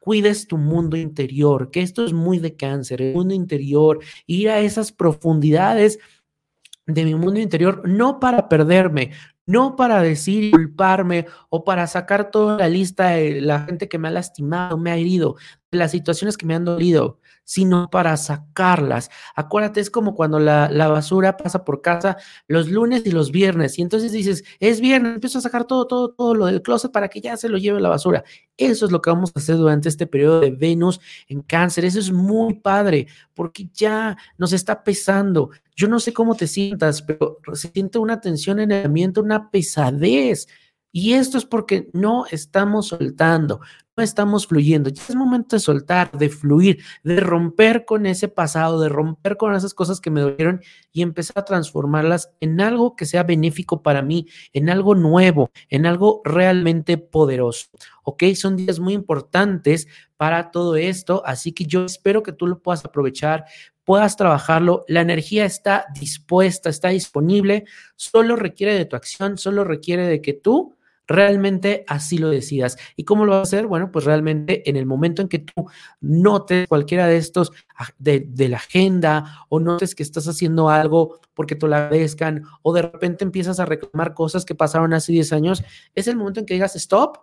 cuides 0.08 0.48
tu 0.48 0.58
mundo 0.58 0.96
interior, 0.96 1.70
que 1.70 1.82
esto 1.82 2.06
es 2.06 2.14
muy 2.14 2.40
de 2.40 2.56
cáncer, 2.56 3.02
el 3.02 3.14
mundo 3.14 3.34
interior, 3.34 4.00
ir 4.26 4.50
a 4.50 4.62
esas 4.62 4.94
profundidades 4.94 6.00
de 6.86 7.04
mi 7.04 7.14
mundo 7.14 7.42
interior, 7.42 7.82
no 7.86 8.18
para 8.18 8.48
perderme, 8.48 9.12
no 9.46 9.76
para 9.76 10.02
decir 10.02 10.52
culparme 10.52 11.26
o 11.50 11.66
para 11.66 11.88
sacar 11.88 12.32
toda 12.32 12.58
la 12.58 12.70
lista 12.70 13.10
de 13.10 13.42
la 13.42 13.66
gente 13.66 13.90
que 13.90 13.98
me 13.98 14.08
ha 14.08 14.12
lastimado, 14.12 14.78
me 14.78 14.92
ha 14.92 14.96
herido, 14.96 15.36
de 15.72 15.78
las 15.78 15.92
situaciones 15.92 16.38
que 16.38 16.46
me 16.46 16.56
han 16.56 16.64
dolido, 16.64 17.20
sino 17.48 17.90
para 17.90 18.18
sacarlas. 18.18 19.10
Acuérdate, 19.34 19.80
es 19.80 19.90
como 19.90 20.16
cuando 20.16 20.38
la, 20.38 20.68
basura 20.90 21.38
pasa 21.38 21.64
por 21.64 21.82
casa 21.82 22.18
los 22.46 22.70
lunes 22.70 23.04
y 23.06 23.12
los 23.12 23.32
viernes, 23.32 23.80
y 23.80 23.82
entonces 23.82 24.12
dices, 24.12 24.44
es 24.60 24.82
viernes, 24.82 25.16
empiezo 25.16 25.38
a 25.38 25.42
sacar 25.42 25.64
todo, 25.64 25.88
todo, 25.88 26.10
todo 26.12 26.36
lo 26.36 26.46
del 26.48 26.62
closet 26.62 26.92
para 26.92 27.08
que 27.08 27.22
ya 27.22 27.38
se 27.38 27.48
lo 27.48 27.58
lleve 27.58 27.80
la 27.80 27.88
basura. 27.88 28.26
Eso 28.58 28.86
es 28.86 28.92
lo 28.92 29.02
que 29.02 29.10
vamos 29.10 29.32
a 29.34 29.40
hacer 29.40 29.56
durante 29.56 29.88
este 29.88 30.08
periodo 30.08 30.42
de 30.42 30.52
Venus 30.52 31.00
en 31.30 31.42
cáncer. 31.42 31.86
Eso 31.86 32.00
es 32.00 32.12
muy 32.12 32.56
padre, 32.56 33.08
porque 33.34 33.70
ya 33.74 34.18
nos 34.38 34.52
está 34.52 34.84
pesando. 34.84 35.52
Yo 35.74 35.88
no 35.88 36.02
sé 36.02 36.12
cómo 36.12 36.36
te 36.36 36.48
sientas, 36.48 37.02
pero 37.02 37.38
se 37.54 37.70
siente 37.70 37.98
una 37.98 38.20
tensión 38.20 38.60
en 38.60 38.74
el 38.74 38.88
ambiente, 38.88 39.22
una 39.22 39.50
pesadez 39.50 40.50
Y 40.92 41.14
esto 41.14 41.38
es 41.38 41.46
porque 41.46 41.90
no 41.94 42.26
estamos 42.32 42.88
soltando, 42.88 43.60
no 43.96 44.04
estamos 44.04 44.48
fluyendo. 44.48 44.90
Ya 44.90 45.04
es 45.08 45.16
momento 45.16 45.56
de 45.56 45.60
soltar, 45.60 46.12
de 46.12 46.30
fluir, 46.30 46.84
de 47.04 47.20
romper 47.20 47.86
con 47.86 48.06
ese 48.06 48.28
pasado, 48.28 48.80
de 48.80 48.90
romper 48.90 49.38
con 49.38 49.54
esas 49.54 49.74
cosas 49.74 50.00
que 50.00 50.10
me 50.10 50.22
dolieron 50.22 50.62
y 50.92 51.02
empezar 51.02 51.40
a 51.40 51.46
transformarlas 51.46 52.32
en 52.40 52.62
algo 52.62 52.96
que 52.96 53.06
sea 53.06 53.24
benéfico 53.24 53.84
para 53.84 54.02
mí, 54.02 54.28
en 54.54 54.70
algo 54.70 54.96
nuevo, 54.96 55.52
en 55.70 55.86
algo 55.86 56.22
realmente 56.24 56.98
poderoso. 56.98 57.68
¿Ok? 58.04 58.24
Son 58.36 58.56
días 58.56 58.80
muy 58.80 58.94
importantes 58.94 59.88
para 60.16 60.52
todo 60.52 60.78
esto, 60.78 61.22
así 61.26 61.52
que 61.52 61.66
yo 61.66 61.86
espero 61.86 62.24
que 62.24 62.32
tú 62.32 62.48
lo 62.48 62.60
puedas 62.60 62.86
aprovechar 62.86 63.46
puedas 63.88 64.18
trabajarlo. 64.18 64.84
La 64.90 65.00
energía 65.00 65.46
está 65.46 65.86
dispuesta, 65.98 66.70
está 66.70 66.90
disponible, 66.90 67.64
solo 67.96 68.36
requiere 68.36 68.74
de 68.74 68.84
tu 68.84 68.98
acción, 68.98 69.38
solo 69.38 69.64
requiere 69.64 70.06
de 70.08 70.22
que 70.22 70.34
tú 70.34 70.76
realmente 71.08 71.86
así 71.88 72.18
lo 72.18 72.30
decidas. 72.30 72.78
¿Y 72.96 73.06
cómo 73.06 73.26
lo 73.26 73.32
vas 73.32 73.40
a 73.40 73.44
hacer? 73.44 73.68
Bueno, 73.68 73.92
pues 73.92 74.06
realmente 74.06 74.70
en 74.70 74.76
el 74.76 74.86
momento 74.86 75.22
en 75.22 75.30
que 75.30 75.40
tú 75.40 75.68
notes 76.02 76.68
cualquiera 76.68 77.08
de 77.08 77.18
estos 77.18 77.52
de, 77.98 78.28
la 78.50 78.58
agenda 78.58 79.46
o 79.50 79.60
notes 79.60 79.96
que 79.96 80.04
estás 80.04 80.28
haciendo 80.28 80.70
algo 80.70 81.20
porque 81.34 81.56
te 81.56 81.68
lo 81.68 81.76
agradezcan 81.76 82.44
o 82.62 82.74
de 82.74 82.82
repente 82.84 83.24
empiezas 83.24 83.60
a 83.60 83.66
reclamar 83.66 84.14
cosas 84.14 84.46
que 84.46 84.56
pasaron 84.56 84.94
hace 84.94 85.12
10 85.12 85.34
años, 85.34 85.64
es 85.96 86.08
el 86.08 86.18
momento 86.18 86.40
en 86.40 86.46
que 86.46 86.54
digas 86.54 86.76
stop 86.76 87.18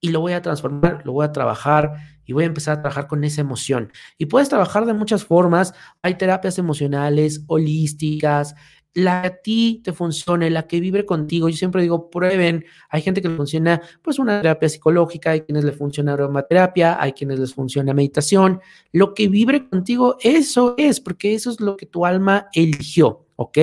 y 0.00 0.10
lo 0.10 0.20
voy 0.20 0.32
a 0.32 0.42
transformar, 0.42 1.00
lo 1.04 1.12
voy 1.12 1.24
a 1.24 1.32
trabajar 1.32 1.94
y 2.26 2.34
voy 2.34 2.44
a 2.44 2.48
empezar 2.48 2.78
a 2.78 2.82
trabajar 2.82 3.06
con 3.06 3.24
esa 3.24 3.40
emoción. 3.40 3.90
Y 4.18 4.26
puedes 4.26 4.50
trabajar 4.50 4.84
de 4.84 4.92
muchas 4.92 5.24
formas. 5.24 5.72
Hay 6.02 6.16
terapias 6.16 6.58
emocionales, 6.58 7.42
holísticas, 7.46 8.54
la 8.94 9.22
que 9.22 9.28
a 9.28 9.36
ti 9.42 9.80
te 9.84 9.92
funcione, 9.92 10.50
la 10.50 10.66
que 10.66 10.80
vibre 10.80 11.04
contigo. 11.04 11.48
Yo 11.48 11.56
siempre 11.56 11.82
digo, 11.82 12.10
prueben. 12.10 12.64
Hay 12.88 13.02
gente 13.02 13.20
que 13.20 13.28
le 13.28 13.36
funciona 13.36 13.82
pues 14.02 14.18
una 14.18 14.40
terapia 14.40 14.68
psicológica, 14.68 15.30
hay 15.30 15.42
quienes 15.42 15.64
le 15.64 15.72
funciona 15.72 16.14
aromaterapia, 16.14 17.00
hay 17.00 17.12
quienes 17.12 17.38
les 17.40 17.54
funciona 17.54 17.92
meditación. 17.92 18.60
Lo 18.92 19.12
que 19.14 19.28
vibre 19.28 19.68
contigo, 19.68 20.16
eso 20.20 20.74
es, 20.78 21.00
porque 21.00 21.34
eso 21.34 21.50
es 21.50 21.60
lo 21.60 21.76
que 21.76 21.86
tu 21.86 22.06
alma 22.06 22.48
eligió, 22.52 23.26
¿ok? 23.36 23.58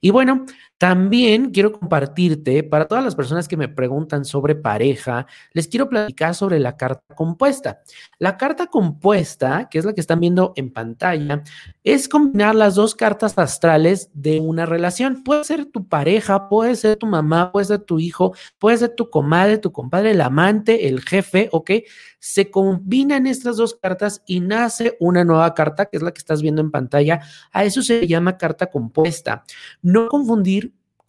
Y 0.00 0.10
bueno, 0.10 0.44
también 0.78 1.52
quiero 1.52 1.72
compartirte, 1.72 2.62
para 2.62 2.86
todas 2.86 3.02
las 3.02 3.14
personas 3.14 3.48
que 3.48 3.56
me 3.56 3.68
preguntan 3.68 4.26
sobre 4.26 4.54
pareja, 4.54 5.26
les 5.52 5.68
quiero 5.68 5.88
platicar 5.88 6.34
sobre 6.34 6.60
la 6.60 6.76
carta 6.76 7.14
compuesta. 7.14 7.80
La 8.18 8.36
carta 8.36 8.66
compuesta, 8.66 9.68
que 9.70 9.78
es 9.78 9.86
la 9.86 9.94
que 9.94 10.02
están 10.02 10.20
viendo 10.20 10.52
en 10.56 10.70
pantalla, 10.70 11.42
es 11.82 12.08
combinar 12.08 12.54
las 12.54 12.74
dos 12.74 12.94
cartas 12.94 13.38
astrales 13.38 14.10
de 14.12 14.40
una 14.40 14.66
relación. 14.66 15.22
Puede 15.24 15.44
ser 15.44 15.64
tu 15.64 15.88
pareja, 15.88 16.50
puede 16.50 16.76
ser 16.76 16.96
tu 16.96 17.06
mamá, 17.06 17.52
puede 17.52 17.66
ser 17.66 17.80
tu 17.80 17.98
hijo, 17.98 18.34
puede 18.58 18.76
ser 18.76 18.90
tu 18.90 19.08
comadre, 19.08 19.56
tu 19.56 19.72
compadre, 19.72 20.10
el 20.10 20.20
amante, 20.20 20.88
el 20.88 21.00
jefe, 21.00 21.48
¿ok? 21.52 21.70
Se 22.18 22.50
combinan 22.50 23.26
estas 23.26 23.56
dos 23.56 23.74
cartas 23.80 24.22
y 24.26 24.40
nace 24.40 24.96
una 25.00 25.24
nueva 25.24 25.54
carta, 25.54 25.86
que 25.86 25.96
es 25.96 26.02
la 26.02 26.12
que 26.12 26.18
estás 26.18 26.42
viendo 26.42 26.60
en 26.60 26.70
pantalla. 26.70 27.20
A 27.52 27.64
eso 27.64 27.82
se 27.82 28.06
llama 28.06 28.36
carta 28.36 28.66
compuesta. 28.66 29.44
No 29.80 30.08
confundir 30.08 30.65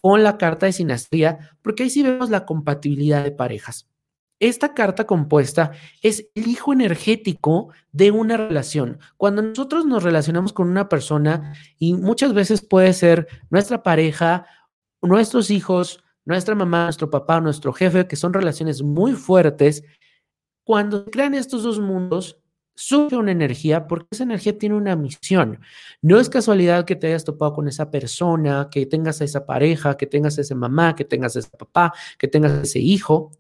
con 0.08 0.24
la 0.24 0.38
carta 0.38 0.66
de 0.66 0.72
sinastría, 0.72 1.52
porque 1.62 1.84
ahí 1.84 1.90
sí 1.90 2.02
vemos 2.02 2.30
la 2.30 2.46
compatibilidad 2.46 3.26
de 3.26 3.32
parejas. 3.32 3.90
Esta 4.40 4.74
carta 4.74 5.06
compuesta 5.06 5.74
es 6.02 6.30
el 6.34 6.48
hijo 6.48 6.72
energético 6.72 7.74
de 7.92 8.12
una 8.12 8.38
relación. 8.38 9.00
Cuando 9.18 9.42
nosotros 9.42 9.86
nos 9.86 10.04
relacionamos 10.04 10.54
con 10.54 10.70
una 10.70 10.88
persona, 10.88 11.54
y 11.78 11.94
muchas 11.94 12.34
veces 12.34 12.66
puede 12.66 12.94
ser 12.94 13.28
nuestra 13.50 13.84
pareja, 13.84 14.46
nuestros 15.02 15.52
hijos, 15.52 16.02
nuestra 16.24 16.56
mamá, 16.56 16.86
nuestro 16.86 17.10
papá, 17.10 17.42
nuestro 17.42 17.74
jefe, 17.74 18.08
que 18.08 18.16
son 18.16 18.32
relaciones 18.32 18.82
muy 18.84 19.12
fuertes, 19.12 19.84
cuando 20.64 21.04
crean 21.04 21.34
estos 21.34 21.64
dos 21.64 21.82
mundos, 21.82 22.40
surge 22.78 23.18
una 23.18 23.32
energía 23.32 23.88
porque 23.88 24.08
esa 24.12 24.24
energía 24.24 24.58
tiene 24.58 24.76
una 24.76 24.96
misión. 24.96 25.60
No 26.02 26.20
es 26.20 26.30
casualidad 26.30 26.86
que 26.86 26.96
te 26.96 27.08
hayas 27.08 27.26
topado 27.26 27.54
con 27.54 27.68
esa 27.68 27.90
persona, 27.90 28.70
que 28.72 28.86
tengas 28.86 29.20
a 29.20 29.24
esa 29.26 29.46
pareja, 29.46 29.98
que 29.98 30.06
tengas 30.06 30.38
a 30.38 30.42
esa 30.42 30.56
mamá, 30.56 30.96
que 30.96 31.04
tengas 31.04 31.36
a 31.36 31.40
ese 31.40 31.50
papá, 31.58 31.94
que 32.20 32.28
tengas 32.28 32.52
a 32.52 32.62
ese 32.62 32.80
hijo. 32.80 33.32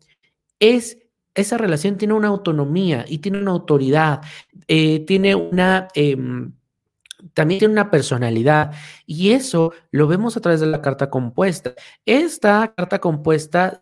Es 0.60 0.98
esa 1.36 1.58
relación 1.58 1.98
tiene 1.98 2.16
una 2.16 2.30
autonomía 2.30 3.06
y 3.08 3.20
tiene 3.20 3.38
una 3.38 3.52
autoridad, 3.52 4.22
eh, 4.68 5.02
tiene 5.02 5.36
una 5.36 5.88
em, 5.94 6.54
también 7.34 7.60
tiene 7.60 7.74
una 7.74 7.90
personalidad 7.90 8.72
y 9.06 9.32
eso 9.32 9.74
lo 9.92 10.08
vemos 10.08 10.38
a 10.38 10.42
través 10.42 10.60
de 10.60 10.68
la 10.68 10.82
carta 10.82 11.10
compuesta. 11.10 11.74
Esta 12.06 12.74
carta 12.76 13.00
compuesta 13.00 13.82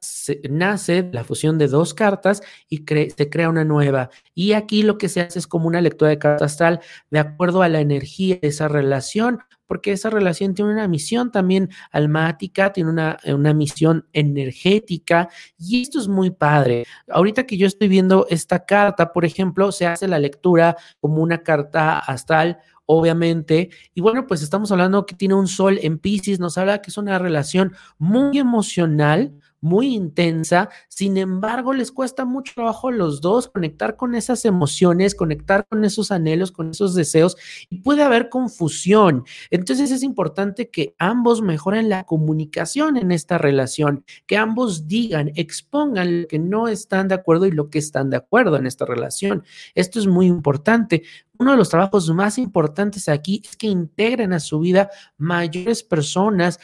nace 0.49 1.03
de 1.03 1.13
la 1.13 1.23
fusión 1.23 1.57
de 1.57 1.67
dos 1.67 1.93
cartas 1.93 2.41
y 2.69 2.85
se 2.87 3.29
crea 3.29 3.49
una 3.49 3.65
nueva. 3.65 4.09
Y 4.33 4.53
aquí 4.53 4.83
lo 4.83 4.97
que 4.97 5.09
se 5.09 5.21
hace 5.21 5.39
es 5.39 5.47
como 5.47 5.67
una 5.67 5.81
lectura 5.81 6.09
de 6.09 6.19
carta 6.19 6.45
astral 6.45 6.79
de 7.09 7.19
acuerdo 7.19 7.61
a 7.61 7.69
la 7.69 7.81
energía 7.81 8.37
de 8.41 8.47
esa 8.47 8.67
relación, 8.67 9.39
porque 9.67 9.91
esa 9.91 10.09
relación 10.09 10.53
tiene 10.53 10.71
una 10.71 10.87
misión 10.87 11.31
también 11.31 11.69
almática, 11.91 12.71
tiene 12.71 12.89
una, 12.89 13.17
una 13.25 13.53
misión 13.53 14.07
energética 14.13 15.29
y 15.57 15.81
esto 15.81 15.99
es 15.99 16.07
muy 16.07 16.31
padre. 16.31 16.85
Ahorita 17.09 17.45
que 17.45 17.57
yo 17.57 17.67
estoy 17.67 17.87
viendo 17.87 18.27
esta 18.29 18.65
carta, 18.65 19.11
por 19.11 19.25
ejemplo, 19.25 19.71
se 19.71 19.87
hace 19.87 20.07
la 20.07 20.19
lectura 20.19 20.77
como 20.99 21.21
una 21.21 21.43
carta 21.43 21.99
astral 21.99 22.59
obviamente. 22.85 23.69
Y 23.93 24.01
bueno, 24.01 24.27
pues 24.27 24.41
estamos 24.41 24.71
hablando 24.71 25.05
que 25.05 25.15
tiene 25.15 25.33
un 25.33 25.47
sol 25.47 25.79
en 25.81 25.99
Pisces, 25.99 26.39
nos 26.39 26.57
habla 26.57 26.81
que 26.81 26.89
es 26.89 26.97
una 26.97 27.19
relación 27.19 27.73
muy 27.97 28.37
emocional, 28.37 29.33
muy 29.65 29.95
intensa, 29.95 30.69
sin 30.89 31.17
embargo 31.17 31.73
les 31.73 31.91
cuesta 31.91 32.23
mucho 32.23 32.53
trabajo 32.53 32.89
a 32.89 32.91
los 32.91 33.19
dos 33.19 33.47
conectar 33.47 33.95
con 33.95 34.13
esas 34.13 34.45
emociones, 34.45 35.15
conectar 35.15 35.65
con 35.67 35.83
esos 35.83 36.11
anhelos, 36.11 36.51
con 36.51 36.69
esos 36.69 36.93
deseos 36.93 37.35
y 37.69 37.79
puede 37.79 38.03
haber 38.03 38.29
confusión. 38.29 39.23
Entonces 39.49 39.89
es 39.89 40.03
importante 40.03 40.69
que 40.69 40.93
ambos 40.99 41.41
mejoren 41.41 41.89
la 41.89 42.03
comunicación 42.03 42.95
en 42.95 43.11
esta 43.11 43.39
relación, 43.39 44.05
que 44.27 44.37
ambos 44.37 44.87
digan, 44.87 45.31
expongan 45.33 46.21
lo 46.21 46.27
que 46.27 46.37
no 46.37 46.67
están 46.67 47.07
de 47.07 47.15
acuerdo 47.15 47.47
y 47.47 47.51
lo 47.51 47.71
que 47.71 47.79
están 47.79 48.11
de 48.11 48.17
acuerdo 48.17 48.57
en 48.57 48.67
esta 48.67 48.85
relación. 48.85 49.43
Esto 49.73 49.97
es 49.97 50.05
muy 50.05 50.27
importante 50.27 51.01
uno 51.39 51.51
de 51.51 51.57
los 51.57 51.69
trabajos 51.69 52.09
más 52.11 52.37
importantes 52.37 53.09
aquí 53.09 53.41
es 53.43 53.55
que 53.55 53.67
integren 53.67 54.33
a 54.33 54.39
su 54.39 54.59
vida 54.59 54.89
mayores 55.17 55.83
personas, 55.83 56.59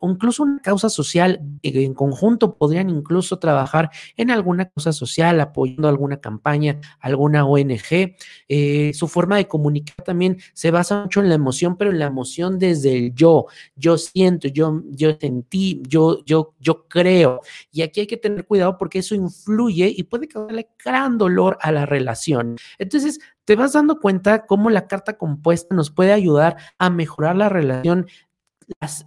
incluso 0.00 0.42
una 0.42 0.60
causa 0.60 0.88
social, 0.88 1.40
en 1.62 1.94
conjunto 1.94 2.56
podrían 2.56 2.90
incluso 2.90 3.38
trabajar 3.38 3.90
en 4.16 4.30
alguna 4.30 4.68
causa 4.68 4.92
social, 4.92 5.40
apoyando 5.40 5.88
alguna 5.88 6.20
campaña, 6.20 6.80
alguna 7.00 7.44
ONG. 7.44 8.16
Eh, 8.48 8.92
su 8.94 9.08
forma 9.08 9.36
de 9.36 9.48
comunicar 9.48 10.04
también 10.04 10.38
se 10.52 10.70
basa 10.70 11.02
mucho 11.02 11.20
en 11.20 11.28
la 11.28 11.34
emoción, 11.34 11.76
pero 11.76 11.90
en 11.90 11.98
la 11.98 12.06
emoción 12.06 12.58
desde 12.58 12.96
el 12.96 13.14
yo. 13.14 13.46
Yo 13.76 13.98
siento, 13.98 14.48
yo, 14.48 14.82
yo 14.90 15.16
sentí, 15.20 15.82
yo, 15.86 16.24
yo, 16.24 16.54
yo 16.58 16.86
creo. 16.88 17.40
Y 17.70 17.82
aquí 17.82 18.00
hay 18.00 18.06
que 18.06 18.16
tener 18.16 18.46
cuidado 18.46 18.76
porque 18.78 19.00
eso 19.00 19.14
influye 19.14 19.92
y 19.94 20.02
puede 20.04 20.28
causarle 20.28 20.68
gran 20.84 21.18
dolor 21.18 21.58
a 21.60 21.72
la 21.72 21.86
relación. 21.86 22.56
Entonces, 22.78 23.18
te 23.48 23.56
vas 23.56 23.72
dando 23.72 23.98
cuenta 23.98 24.44
cómo 24.44 24.68
la 24.68 24.86
carta 24.86 25.16
compuesta 25.16 25.74
nos 25.74 25.90
puede 25.90 26.12
ayudar 26.12 26.58
a 26.76 26.90
mejorar 26.90 27.34
la 27.34 27.48
relación, 27.48 28.06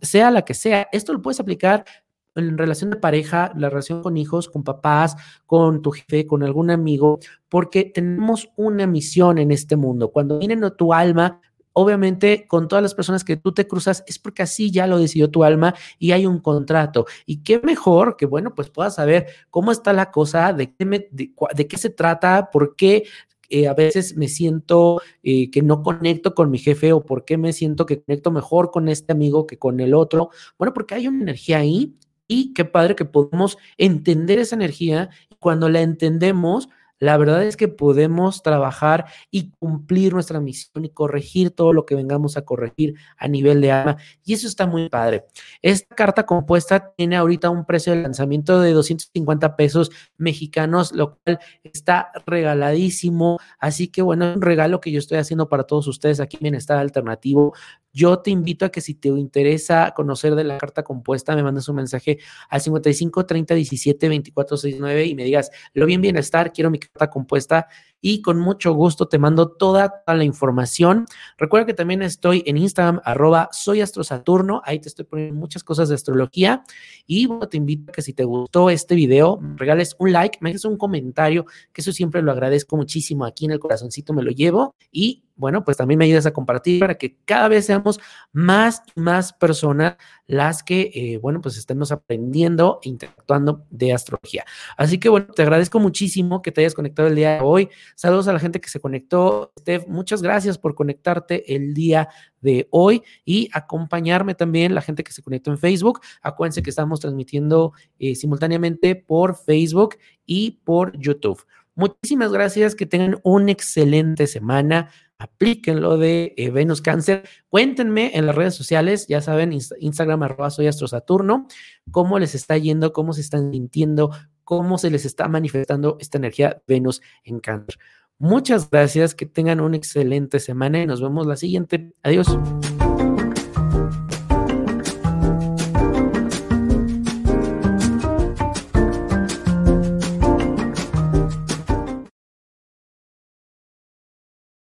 sea 0.01 0.31
la 0.31 0.41
que 0.41 0.55
sea. 0.55 0.87
Esto 0.91 1.13
lo 1.13 1.21
puedes 1.21 1.39
aplicar 1.39 1.85
en 2.33 2.57
relación 2.57 2.89
de 2.89 2.95
pareja, 2.95 3.51
la 3.55 3.69
relación 3.69 4.01
con 4.01 4.17
hijos, 4.17 4.49
con 4.49 4.63
papás, 4.63 5.15
con 5.45 5.83
tu 5.83 5.91
jefe, 5.91 6.25
con 6.25 6.41
algún 6.41 6.71
amigo, 6.71 7.19
porque 7.49 7.83
tenemos 7.83 8.49
una 8.55 8.87
misión 8.87 9.37
en 9.37 9.51
este 9.51 9.75
mundo. 9.75 10.09
Cuando 10.11 10.39
viene 10.39 10.57
tu 10.71 10.91
alma, 10.91 11.39
obviamente 11.73 12.47
con 12.47 12.67
todas 12.67 12.81
las 12.81 12.95
personas 12.95 13.23
que 13.23 13.37
tú 13.37 13.53
te 13.53 13.67
cruzas 13.67 14.03
es 14.07 14.17
porque 14.17 14.41
así 14.41 14.71
ya 14.71 14.87
lo 14.87 14.97
decidió 14.97 15.29
tu 15.29 15.43
alma 15.43 15.75
y 15.99 16.13
hay 16.13 16.25
un 16.25 16.39
contrato. 16.39 17.05
Y 17.27 17.43
qué 17.43 17.59
mejor 17.59 18.17
que, 18.17 18.25
bueno, 18.25 18.55
pues 18.55 18.71
puedas 18.71 18.95
saber 18.95 19.27
cómo 19.51 19.71
está 19.71 19.93
la 19.93 20.09
cosa, 20.09 20.51
de 20.51 20.73
qué, 20.73 21.09
de 21.11 21.67
qué 21.67 21.77
se 21.77 21.91
trata, 21.91 22.49
por 22.51 22.75
qué 22.75 23.03
eh, 23.51 23.67
a 23.67 23.73
veces 23.73 24.15
me 24.17 24.27
siento 24.27 25.01
eh, 25.23 25.51
que 25.51 25.61
no 25.61 25.83
conecto 25.83 26.33
con 26.33 26.49
mi 26.49 26.57
jefe 26.57 26.93
o 26.93 27.05
por 27.05 27.25
qué 27.25 27.37
me 27.37 27.53
siento 27.53 27.85
que 27.85 28.01
conecto 28.01 28.31
mejor 28.31 28.71
con 28.71 28.87
este 28.89 29.11
amigo 29.11 29.45
que 29.45 29.59
con 29.59 29.79
el 29.79 29.93
otro. 29.93 30.29
Bueno, 30.57 30.73
porque 30.73 30.95
hay 30.95 31.07
una 31.07 31.21
energía 31.21 31.59
ahí 31.59 31.95
y 32.27 32.53
qué 32.53 32.65
padre 32.65 32.95
que 32.95 33.05
podemos 33.05 33.57
entender 33.77 34.39
esa 34.39 34.55
energía 34.55 35.09
cuando 35.39 35.67
la 35.69 35.81
entendemos, 35.81 36.69
la 37.01 37.17
verdad 37.17 37.43
es 37.43 37.57
que 37.57 37.67
podemos 37.67 38.43
trabajar 38.43 39.05
y 39.31 39.49
cumplir 39.57 40.13
nuestra 40.13 40.39
misión 40.39 40.85
y 40.85 40.89
corregir 40.89 41.49
todo 41.49 41.73
lo 41.73 41.83
que 41.83 41.95
vengamos 41.95 42.37
a 42.37 42.45
corregir 42.45 42.93
a 43.17 43.27
nivel 43.27 43.59
de 43.59 43.71
alma. 43.71 43.97
Y 44.23 44.35
eso 44.35 44.47
está 44.47 44.67
muy 44.67 44.87
padre. 44.87 45.25
Esta 45.63 45.95
carta 45.95 46.27
compuesta 46.27 46.93
tiene 46.95 47.17
ahorita 47.17 47.49
un 47.49 47.65
precio 47.65 47.91
de 47.91 48.03
lanzamiento 48.03 48.61
de 48.61 48.73
250 48.73 49.55
pesos 49.55 49.89
mexicanos, 50.17 50.91
lo 50.91 51.17
cual 51.17 51.39
está 51.63 52.11
regaladísimo. 52.27 53.39
Así 53.57 53.87
que 53.87 54.03
bueno, 54.03 54.29
es 54.29 54.35
un 54.35 54.43
regalo 54.43 54.79
que 54.79 54.91
yo 54.91 54.99
estoy 54.99 55.17
haciendo 55.17 55.49
para 55.49 55.63
todos 55.63 55.87
ustedes 55.87 56.19
aquí 56.19 56.37
en 56.37 56.43
Bienestar 56.43 56.77
Alternativo 56.77 57.55
yo 57.93 58.19
te 58.19 58.31
invito 58.31 58.65
a 58.65 58.69
que 58.69 58.81
si 58.81 58.95
te 58.95 59.09
interesa 59.09 59.93
conocer 59.95 60.35
de 60.35 60.43
la 60.43 60.57
carta 60.57 60.83
compuesta, 60.83 61.35
me 61.35 61.43
mandes 61.43 61.67
un 61.67 61.75
mensaje 61.75 62.19
al 62.49 62.61
55 62.61 63.25
30 63.25 63.55
17 63.55 64.09
24 64.09 64.57
69 64.57 65.05
y 65.05 65.15
me 65.15 65.23
digas, 65.23 65.51
lo 65.73 65.85
bien 65.85 66.01
bienestar, 66.01 66.53
quiero 66.53 66.69
mi 66.69 66.79
carta 66.79 67.09
compuesta 67.09 67.67
y 68.01 68.21
con 68.21 68.39
mucho 68.39 68.73
gusto 68.73 69.07
te 69.07 69.19
mando 69.19 69.51
toda, 69.51 70.03
la 70.07 70.23
información. 70.23 71.05
Recuerda 71.37 71.67
que 71.67 71.73
también 71.73 72.01
estoy 72.01 72.43
en 72.45 72.57
Instagram, 72.57 72.99
arroba 73.05 73.49
soy 73.51 73.81
astrosaturno, 73.81 74.61
ahí 74.65 74.79
te 74.79 74.89
estoy 74.89 75.05
poniendo 75.05 75.35
muchas 75.35 75.63
cosas 75.63 75.87
de 75.87 75.95
astrología 75.95 76.63
y 77.05 77.27
bueno, 77.27 77.47
te 77.47 77.57
invito 77.57 77.91
a 77.91 77.93
que 77.93 78.01
si 78.01 78.13
te 78.13 78.25
gustó 78.25 78.69
este 78.69 78.95
video, 78.95 79.39
regales 79.55 79.95
un 79.99 80.11
like, 80.11 80.39
me 80.41 80.49
dejes 80.49 80.65
un 80.65 80.77
comentario, 80.77 81.45
que 81.71 81.81
eso 81.81 81.93
siempre 81.93 82.21
lo 82.21 82.31
agradezco 82.31 82.75
muchísimo, 82.75 83.25
aquí 83.25 83.45
en 83.45 83.51
el 83.51 83.59
corazoncito 83.59 84.13
me 84.13 84.23
lo 84.23 84.31
llevo 84.31 84.75
y 84.91 85.23
bueno, 85.41 85.63
pues 85.63 85.75
también 85.75 85.97
me 85.97 86.05
ayudas 86.05 86.27
a 86.27 86.33
compartir 86.33 86.79
para 86.79 86.99
que 86.99 87.17
cada 87.25 87.47
vez 87.47 87.65
seamos 87.65 87.99
más 88.31 88.83
y 88.95 88.99
más 88.99 89.33
personas 89.33 89.95
las 90.27 90.61
que, 90.61 90.91
eh, 90.93 91.17
bueno, 91.17 91.41
pues 91.41 91.57
estemos 91.57 91.91
aprendiendo 91.91 92.79
e 92.83 92.89
interactuando 92.89 93.65
de 93.71 93.91
astrología. 93.91 94.45
Así 94.77 94.99
que, 94.99 95.09
bueno, 95.09 95.25
te 95.33 95.41
agradezco 95.41 95.79
muchísimo 95.79 96.43
que 96.43 96.51
te 96.51 96.61
hayas 96.61 96.75
conectado 96.75 97.07
el 97.07 97.15
día 97.15 97.35
de 97.35 97.39
hoy. 97.41 97.69
Saludos 97.95 98.27
a 98.27 98.33
la 98.33 98.39
gente 98.39 98.61
que 98.61 98.69
se 98.69 98.79
conectó. 98.79 99.53
Steph, 99.59 99.87
muchas 99.87 100.21
gracias 100.21 100.57
por 100.57 100.75
conectarte 100.75 101.55
el 101.55 101.73
día 101.73 102.09
de 102.41 102.67
hoy 102.71 103.03
y 103.25 103.49
acompañarme 103.53 104.35
también 104.35 104.75
la 104.75 104.81
gente 104.81 105.03
que 105.03 105.11
se 105.11 105.21
conectó 105.21 105.51
en 105.51 105.57
Facebook. 105.57 106.01
Acuérdense 106.21 106.63
que 106.63 106.69
estamos 106.69 106.99
transmitiendo 106.99 107.73
eh, 107.99 108.15
simultáneamente 108.15 108.95
por 108.95 109.35
Facebook 109.35 109.97
y 110.25 110.61
por 110.63 110.97
YouTube. 110.97 111.43
Muchísimas 111.73 112.31
gracias, 112.31 112.75
que 112.75 112.85
tengan 112.85 113.19
una 113.23 113.51
excelente 113.51 114.27
semana 114.27 114.89
apliquen 115.21 115.81
lo 115.81 115.97
de 115.97 116.33
eh, 116.35 116.49
Venus 116.49 116.81
Cáncer. 116.81 117.23
Cuéntenme 117.49 118.11
en 118.15 118.25
las 118.25 118.35
redes 118.35 118.55
sociales, 118.55 119.05
ya 119.07 119.21
saben, 119.21 119.53
Instagram 119.79 120.23
arroba 120.23 120.49
soy 120.49 120.71
Saturno, 120.71 121.47
cómo 121.91 122.17
les 122.17 122.33
está 122.33 122.57
yendo, 122.57 122.91
cómo 122.91 123.13
se 123.13 123.21
están 123.21 123.51
sintiendo, 123.51 124.11
cómo 124.51 124.77
se 124.77 124.89
les 124.89 125.05
está 125.05 125.29
manifestando 125.29 125.95
esta 126.01 126.17
energía 126.17 126.61
Venus 126.67 127.01
en 127.23 127.39
Cáncer. 127.39 127.79
Muchas 128.17 128.69
gracias, 128.69 129.15
que 129.15 129.25
tengan 129.25 129.61
una 129.61 129.77
excelente 129.77 130.41
semana 130.41 130.81
y 130.81 130.85
nos 130.85 131.01
vemos 131.01 131.25
la 131.25 131.37
siguiente. 131.37 131.93
Adiós. 132.03 132.27